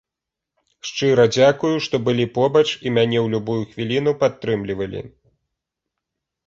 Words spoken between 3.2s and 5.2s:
ў любую хвіліну падтрымлівалі!